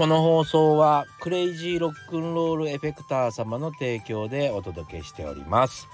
[0.00, 5.88] この放送はクレイジーロックンロールエフェクター様の提供でお届けしております。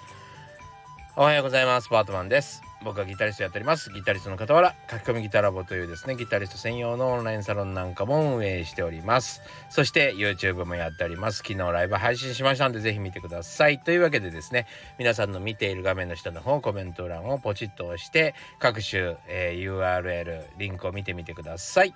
[1.17, 1.89] おはようございます。
[1.89, 2.63] パートマンです。
[2.85, 3.91] 僕はギタリストやっております。
[3.91, 9.43] ギタリストの傍ら書き込みギタラボというですねギタリスト専用のオンラインサロンなんかも運営しております。
[9.71, 11.39] そして YouTube もやっております。
[11.39, 13.81] 昨日ライブ配信しましたのでぜひ見てください。
[13.81, 14.69] というわけでですね
[15.01, 21.93] 皆さんの見ている画面の下の方コメント欄をポチッと押して各種、えー、URL リンクを見てみてください。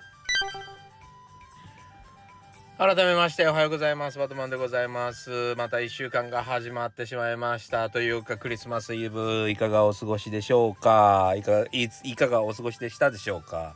[2.83, 4.17] 改めましておはようございます。
[4.17, 5.53] バトマンでございます。
[5.55, 11.35] また1週間が始まってしまいましたというかクリスマスイブいかがお過ごしでしょうか？
[11.37, 13.75] いかいかがお過ごしでしたでしょうか？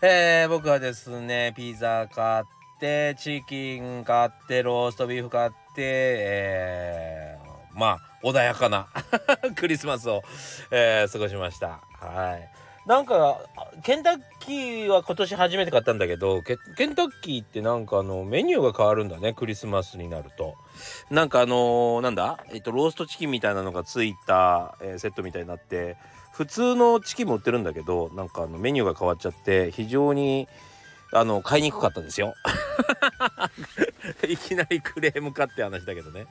[0.00, 2.44] えー、僕はですねピザ買っ
[2.80, 8.88] てチキン買ってローストビーフ買ってえー、まあ穏やかな
[9.56, 10.22] クリスマスを、
[10.70, 11.82] えー、過ごしました。
[12.00, 12.61] はい。
[12.86, 13.40] なんか
[13.84, 20.56] ケンタッキーは今年初めて買ったんだけどケンタッキーってなんかあのメニューが変わるんだねクリスマスになると。
[21.08, 22.44] なんかあのー、なんだ？
[22.52, 25.96] えっとローストチキンみたいなのがついた、えー、セットみたいになって
[26.32, 30.48] 普通のチキンも売ってるんだけどなんかあのメニューが変わっちゃって非常に
[31.12, 32.34] あの買いにくかったんですよ。
[34.28, 36.26] いきなりクレームかって話だけどね。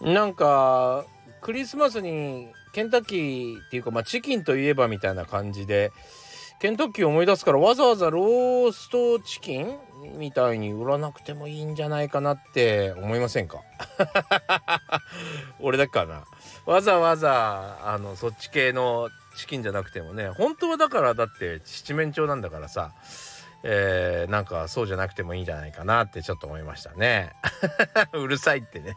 [0.00, 1.04] なんか
[1.40, 5.92] クリスマスにケンタッキーっていうかまあチキンといえばみたいな感じで
[6.60, 9.78] ケンタッキーを思い出すからわざわざローストチキン
[10.18, 13.60] みたいに売らなくてもいいんじゃないかなって思いませんか？
[15.60, 16.24] 俺だけかな。
[16.66, 22.92] わざわざあのそっち系のチキンじゃなくてもね本当はだからだって七面鳥なんだからさ
[23.62, 27.32] えー、なんかそうじゃなくてもいいんじゃないかなってちょっと思いましたね。
[28.12, 28.96] うるさいってね。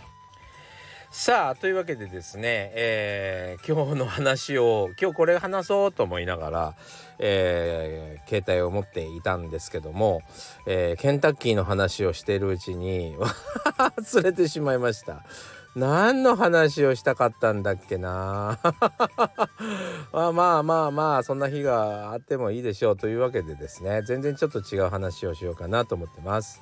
[1.13, 6.75] さあというわけでですね、えー、今日の話を今日これ話そうと思いながら、
[7.19, 10.21] えー、携帯を持っていたんですけども、
[10.65, 13.13] えー、ケンタッキーの話をしているうちに
[13.77, 15.25] 忘れてしまいました。
[15.75, 18.59] 何の話をしたかったんだっけな
[20.13, 26.61] まあまあまあまあそんな日があってもいいでしょうというわけでですね全然ちょっと違う話をしようかなと思ってます。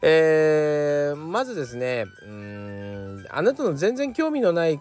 [0.00, 2.87] えー、まずですねうん
[3.30, 4.80] あなたの全然興味のない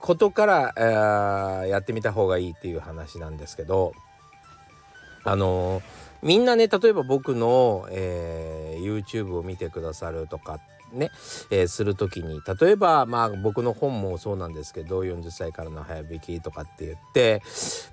[0.00, 3.92] ことから、えー、やってみた方がいいっていう話なんですけど
[5.24, 5.82] あのー、
[6.22, 10.58] みんなね例えば僕の、えー、YouTube を見てくださるとか
[10.92, 11.10] ね、
[11.50, 17.42] えー、する時に例えばまあ僕の本もそうなんですけど40歳からの早弾きとかって言って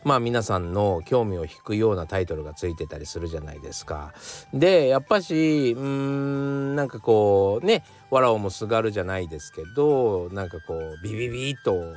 [0.03, 4.13] まあ皆さんの興味を引くようなタイトルがついてたりするじゃないですか。
[4.53, 11.95] でやっぱしうんなんかこうね藁をもすがるじゃないですけどなんかこうビビビッと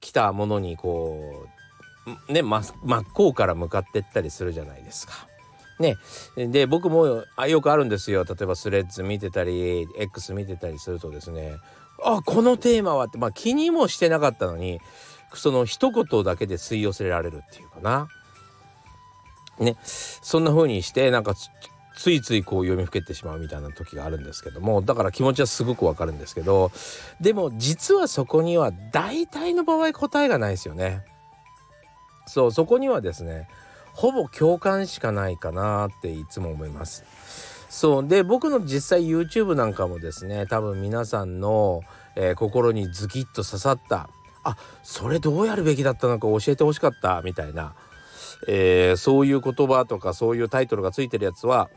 [0.00, 1.46] 来たものにこ
[2.28, 5.31] うね真っ向から向かってったりするじゃないですか。
[5.82, 5.98] ね。
[6.36, 8.24] で僕もあよくあるんですよ。
[8.24, 11.56] 例えばスレッズ見てたり X 見てたりするとですね
[12.02, 14.80] あこのテーマはってまあ気にもしてなかったのに
[15.34, 18.08] その一言だけで吸い寄せられるっていうかな。
[19.58, 19.76] ね。
[19.82, 21.34] そんな風にしてなんか
[21.94, 26.72] ついついこう読みふけてしまうみたいな時があるんですけどもだから気持ちはすごくわかるんですけど
[27.20, 31.04] でも実はそこには大体の場合答えがないですよね。
[32.26, 33.48] そうそこにはですね
[33.92, 37.04] ほぼ共感しかないかなっていつも思います。
[37.72, 41.80] そうで僕の実際 YouTube なんかもですね多分皆さんの、
[42.16, 44.10] えー、心にズキッと刺さった
[44.44, 47.74] あそれどうやるべきだったのか教えてほしかったみたいな、
[48.46, 51.70] えー、そういう言葉とかそういうタイトルがついてるやつは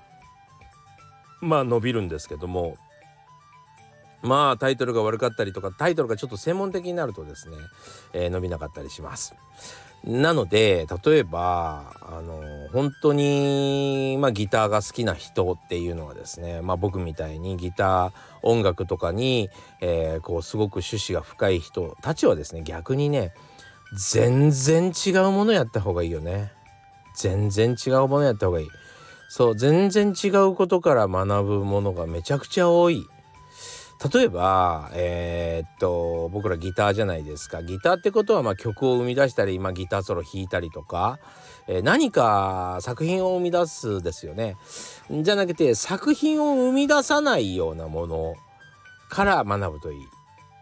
[1.40, 2.76] まあ伸びるんですけども
[4.22, 7.56] まあタイトルが悪かったりとかタイトルがちょっと専門的になるとですね、
[8.12, 9.34] えー、伸びなかったりします。
[10.06, 18.12] なので例えばあの本当に、まあ、ギターが好きな人っていうのはですね、まあ、僕みたいにギター
[18.44, 19.50] 音楽とかに、
[19.82, 23.34] えー、こうすごく趣旨が深い人たちはですね逆にね
[23.98, 26.52] 全然違うものやった方がいいよね。
[27.16, 28.68] 全然違うものやった方がいい。
[29.30, 33.08] そう全然違うことから学ぶものがめちゃくちゃ多い。
[34.14, 37.64] 例えばえー、っと僕らギターじゃないですか。
[37.64, 41.20] ギターってことはま曲を生み出したり、まあ、ギターソロ弾いたりとか、
[41.68, 44.58] えー、何か作品を生み出すですよね。
[45.10, 48.36] じゃなくて作品を生み出さないようなもの
[49.10, 50.00] から学ぶといい。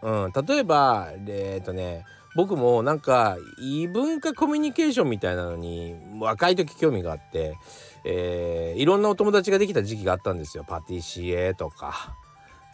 [0.02, 2.04] うん、例えばえー、っとね
[2.36, 7.56] 僕もなんか異文化コミュニケーションみたいなのに若い時興味があって、
[8.04, 10.64] えー、いろんなお友達ができた時期があったんですよ。
[10.66, 12.16] パティシエとか、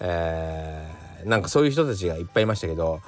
[0.00, 3.00] えー、なんかそういう人たちがいっぱいいましたけど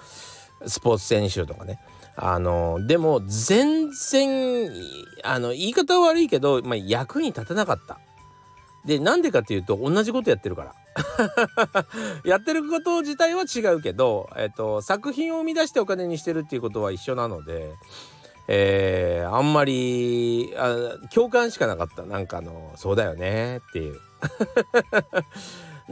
[0.66, 1.80] スポーツ選手とかね
[2.16, 4.70] あのでも全然
[5.24, 7.98] あの言い方は悪いけど、まあ、役に立たなかった。
[8.84, 10.74] でなんでかっていうと同じことやってるから。
[12.24, 17.72] やってること自体は違うけど、えっと、作品を生み出してお金にしてるっていうことは一緒なので、
[18.48, 23.98] えー、あんまりあ共感しかなかったなんかあのそうだよねっていう。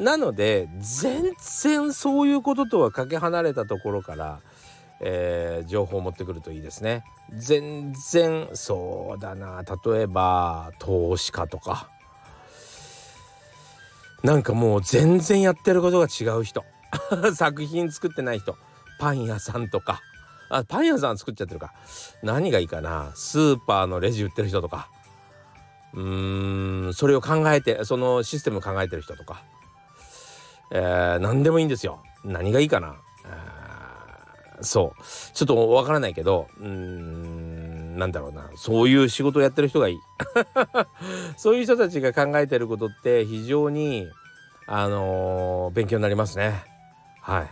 [0.00, 4.40] なので全然そういうこととはかけ離れたところから、
[5.00, 7.04] えー、情報を持ってくるといいですね。
[7.36, 9.62] 全然そうだな。
[9.84, 11.90] 例えば投資家とか。
[14.22, 16.64] なんかもう全然やってることが違う人。
[17.36, 18.56] 作品作ってない人。
[18.98, 20.00] パン屋さんとか。
[20.48, 21.74] あパン屋さん作っちゃってるか。
[22.22, 23.12] 何がいいかな。
[23.14, 24.88] スーパーのレジ売ってる人とか。
[25.92, 29.42] うーんそれを考えてそのシステム考えてる人とか、
[30.70, 32.00] えー、何でもいいんですよ。
[32.24, 32.96] 何がいいかな。
[34.62, 35.02] そう。
[35.32, 38.50] ちょっとわからないけどうーんなんだろうな。
[38.56, 39.98] そういう仕事をやってる人がいい。
[41.38, 44.06] そういう人たちが考えてることって非常に
[44.66, 46.62] あのー、勉強になりますね。
[47.22, 47.50] はい、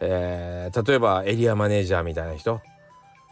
[0.00, 2.60] えー、例えばエリアマネージャーみたいな人。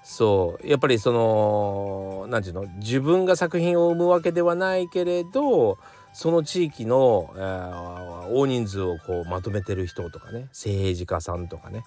[0.02, 0.66] そう。
[0.66, 2.72] やっぱりその何て言うの？
[2.78, 5.76] 自分が作品を生むわけではないけれど
[6.12, 11.84] その地域の、えー、大人数をこうまとめてる人とかね政治家さんとかね、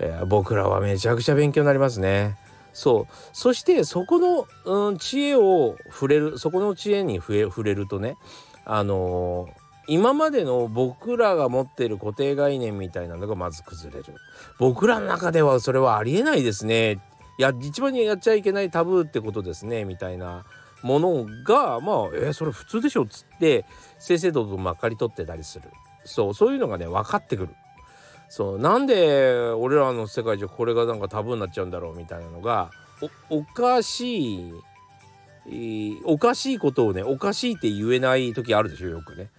[0.00, 2.36] えー、僕らはめちゃくちゃ勉強になりますね。
[2.72, 3.14] そう。
[3.32, 8.16] そしてそこの、うん、知恵を触れるそこの知恵に触れるとね
[8.64, 9.50] あのー、
[9.88, 14.14] 今までの僕らが持っている固定概念みたいなのがまず崩れる。
[14.58, 17.00] 僕らの中ではそれはありえないですね。
[17.38, 20.44] いや一番にやっちゃいけないタブーってことですねみたいな
[20.86, 23.64] ものがまあえー、それ普通でしょっつって
[23.98, 25.68] 正々堂々まかり取ってたりする。
[26.04, 27.54] そうそういうのがね分かってくる。
[28.28, 32.70] そうなんで俺らの世界じゃこれがなんかタブーになっちゃうんだろうみたいなのが
[33.30, 34.52] おかしい
[36.04, 39.30] おかしいことをねおかしいって言えない時あるでしょよくね。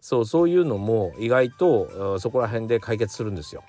[0.00, 3.62] そうそういうのも意外とそこら辺で解決するんですよ。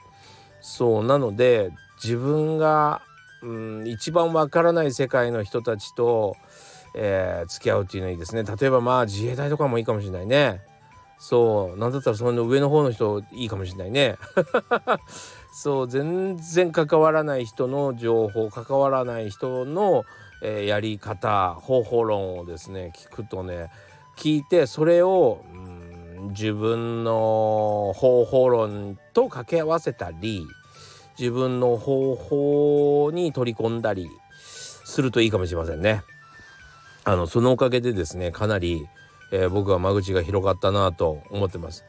[0.61, 1.71] そうなので
[2.03, 3.01] 自分が、
[3.41, 6.35] うん、一番わからない世界の人たちと、
[6.99, 8.43] えー、付き合うっていうのはいいですね。
[8.43, 10.61] 例えばまあ自衛隊とかもいいかもしれないね。
[11.19, 11.77] そう。
[11.77, 14.17] なんだったらその上の方の人いいかもしれないね。
[15.53, 15.87] そう。
[15.87, 20.05] 全然関わらない人の情報関わらない人の、
[20.41, 23.69] えー、やり方方法論をですね聞くとね
[24.15, 30.45] 聞いてそれを、うん、自分の方法論と掛け合わせたり
[31.17, 34.09] 自分の方法に取り込んだり
[34.39, 36.03] するといいかもしれませんね。
[37.07, 38.87] あのそのおかげでですねかなり
[39.31, 41.85] えー、僕は間口が広がったなと思ってます。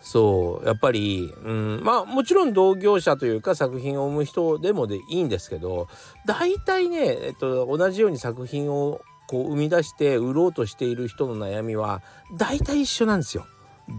[0.00, 5.86] そうやっぱり、うん、まあもちろん同業者というか作品を生む人でもでいいんですけど
[6.26, 12.02] 大体ね、えっと、同じように作品をこう生み出して売ろうとしている人の悩みは
[12.36, 13.46] 大体一緒なんですよ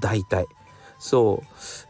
[0.01, 0.45] 大体。
[0.99, 1.43] そ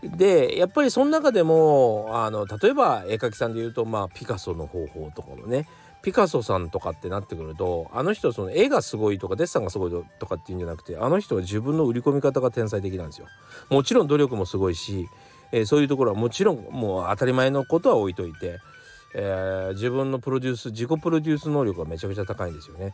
[0.03, 5.67] うでやっぱりその中でもあの例えば絵描きさんで言うとまあピカソの方法とかのね
[6.03, 13.27] ピカソさんとかってなってくるとあの人その絵がすごいとかデッサンがすごいとかっていうんじゃなくてあの人は自分の売り込み方が天才的なんですよ。
[13.69, 15.07] もちろん努力もすごいし、
[15.53, 18.59] えー、そういうところはもちろんもう当たり前のことは置いといて、
[19.15, 22.93] えー、自分のプロデュース自己プロデュース能力がめちゃくちゃ高いんですよね。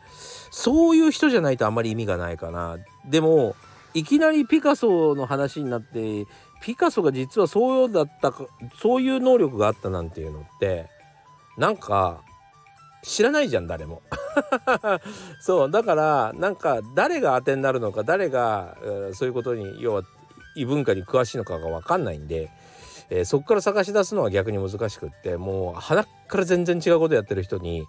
[0.52, 2.78] そういう人じゃないとあんまり意味がないかな。
[3.08, 3.56] でも
[3.92, 6.26] いきなりピカソの話になって
[6.62, 8.46] ピカソが実はそうだったか
[8.80, 10.86] そういう能力があったなんていうのって
[11.58, 12.22] なんか
[13.02, 14.02] 知らないじゃん誰も
[15.40, 18.76] そうだからなんか誰が当てになるのか誰が、
[19.14, 20.02] そういうことに要は
[20.54, 22.50] 異文化に詳しいのかが分かんないんで、
[23.08, 27.86] えー、そこから探し出すのは逆に難しくってもう鼻から全然違うことやってる人に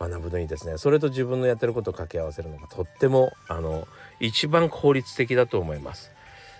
[0.00, 3.86] 学ぶのにですねそれと自分のやってることを掛け合わせるのがとってもあの
[4.20, 6.10] 一番効率的だと思います。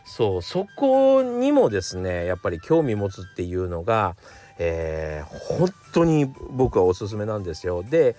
[0.05, 4.17] そうそこにもですねやっぱり興味持つっていうのが
[4.65, 7.83] えー、本当に僕はおすすめなんですよ。
[7.83, 8.15] で、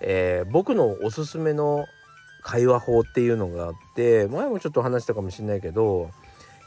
[0.00, 1.86] えー、僕のおすすめの
[2.42, 6.10] 会話法っていうのがあって前もちょっと話したかもしれないけど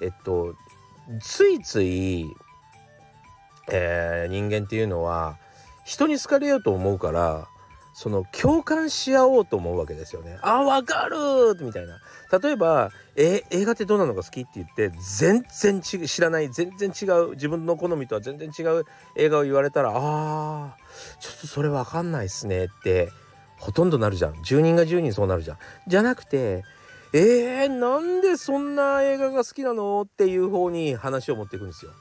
[0.02, 0.54] えっと
[1.22, 2.26] ついつい
[3.72, 5.38] えー、人間っていうのは
[5.86, 7.48] 人に好かれようと思うから
[7.94, 10.38] その共感し合おうと思うわけですよね。
[10.42, 12.00] あわかるみたいな。
[12.40, 18.86] 例えばえ映画ってどうなのが好きって言って全然ち知らない全然違う自分の好みとは全然違う
[19.18, 23.10] 映画を言われたらあーちょっとそれわかんないっすねって
[23.58, 25.58] ほとんどなるじゃん10人が10人そうなるじゃん。
[25.88, 26.64] じゃなくて
[27.14, 31.92] えー、なんでそんな映画が好きなのっていう方に話を持っていくんですよ。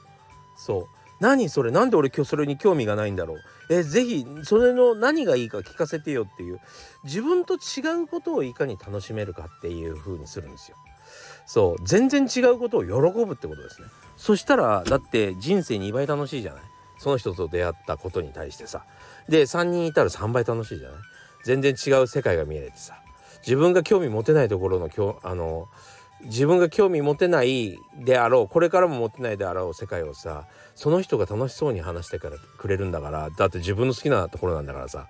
[0.55, 1.71] そう何それ？
[1.71, 3.37] なんで俺今日それに興味がないんだろう？
[3.69, 6.59] えぜひそれの何がいいか聞かせてよっていう。
[7.03, 10.77] 自分と違うことをいかに楽しめるかっていう風にするんですよ。
[11.45, 11.85] そう。
[11.85, 12.89] 全然違うことを喜
[13.25, 13.87] ぶってことですね。
[14.17, 16.61] そしたらだって人生2倍楽しいじゃない？
[16.97, 18.83] その人と出会ったことに対してさ。
[19.29, 20.97] で3人いたら3倍楽しいじゃない？
[21.45, 22.95] 全然違う世界が見えてさ。
[23.45, 25.67] 自分が興味持てないところのきょあの
[26.25, 35.07] 自分が興味持てないであろうこれからも持てないであろう世界をさその人が楽しそうに話してからくれるんだからだって自分の好きなところなんだからさ、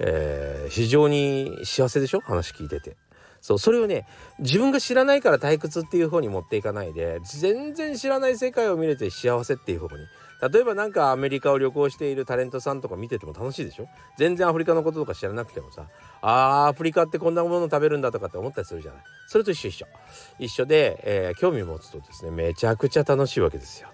[0.00, 2.20] えー、非常に幸せでしょ？
[2.20, 2.96] 話聞いてて。
[3.40, 4.04] そうそれをね
[4.40, 10.04] 自分が知らないから退屈っていう方に持っていかないで全然知らない世界を見れて幸せっていう方に
[10.40, 13.88] 例えばなんかアメリカを旅行しているタレントさんとか見てても楽しいでしょ？
[14.16, 15.88] 全然アフリカのこととか知らなくてもさ
[16.20, 19.02] あーアフリカってこんなもの食べるんだとかって思ったりするじゃない。
[19.26, 19.86] それと一緒一緒。
[20.38, 23.88] 一緒で、えー、興味持つとですねめちゃくちゃ楽しいわけですよ。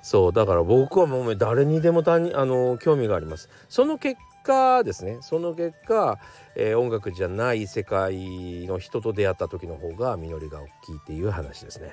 [0.00, 3.48] そうだから僕はもう誰にでもあの興味があります。
[3.68, 5.18] その結果ですね。
[5.20, 6.18] その結果、
[6.54, 11.90] えー、音楽じゃない世界の人と出会った時の方が実りが大きいっていう話ですね。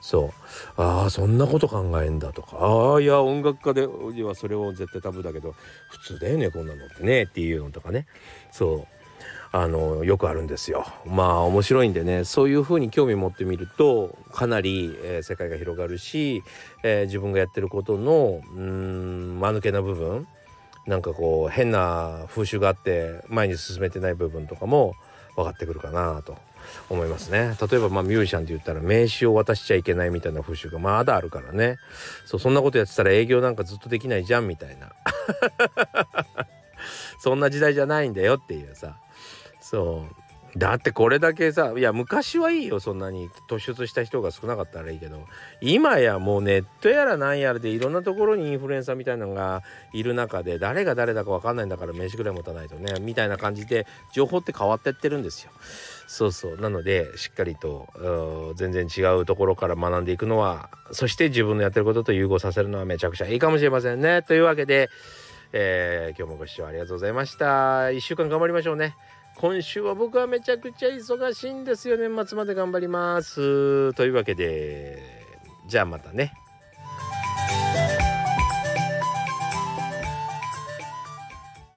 [0.00, 0.32] そ
[0.76, 0.80] う。
[0.80, 2.56] ああそんなこと考えんだとか。
[2.58, 3.86] ああいや音楽家で
[4.22, 5.54] はそれを絶対タブーだけど
[5.90, 8.06] 普通だよねこんなのってねっていうのとかね。
[8.50, 8.98] そう。
[9.50, 10.84] あのよくあるんですよ。
[11.06, 16.42] まあ面白いんでねそういうふうに興味持ってみるとかなり、えー、世界が広がるし、
[16.82, 20.26] えー、自分がやってることのうん間抜けな部分
[20.86, 24.94] なんかこう変な風習があって前に進めてない部分とかも
[25.34, 26.36] 分かってくるかなと。
[26.88, 27.56] 思いますね。
[27.60, 31.76] 例えばまあミュージシャンって言ったら名刺を渡しちゃいけないみたいな風習がまだあるからね。
[32.24, 34.92] そうそんなことやってたら営業なんかずっとできないじゃんみたいな。
[37.20, 38.96] そんな時代じゃないんだよっていうさ。
[39.60, 40.14] そう。
[40.56, 43.28] だってこれだけさいや昔はいいよそんなに。
[43.48, 45.26] 突出した人が少なかったらいいけど。
[45.60, 55.50] 今やもうネットやらなんやらでいろんなところにインフルエンサーみたいなのがいる中で誰が誰だか分かんないんだから名刺ぐらい持たないとねみたいな感じで情報って変わってってるんですよ。
[56.08, 57.86] そうそうなのでしっかりと
[58.56, 64.22] 全然違うところから学んでいくのはそして自分のやってることと融合させるのはめちゃくちゃいいかもしれませんね。
[64.22, 64.88] というわけで、
[65.52, 67.88] えー、今日もご視聴ありがとうございました。
[67.88, 68.96] 1週間頑張りましょうね。
[69.36, 75.00] 今週は僕はめちゃくちゃ忙しいんですよ年末まで頑張りますというわけで
[75.68, 76.32] じゃあまたね